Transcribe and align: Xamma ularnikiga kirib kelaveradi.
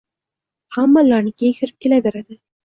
Xamma 0.77 1.05
ularnikiga 1.09 1.61
kirib 1.61 1.81
kelaveradi. 1.87 2.43